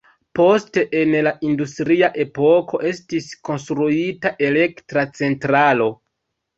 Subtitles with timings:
[0.37, 5.93] Poste en la industria epoko estis konstruita elektra centralo.